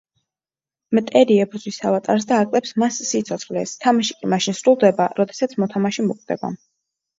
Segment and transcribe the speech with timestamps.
[0.99, 6.55] მტერი ებრძვის ავატარს და აკლებს მას სიცოცხლეს, თამაში კი მაშინ სრულდება, როდესაც მოთამაშე მოკვდება.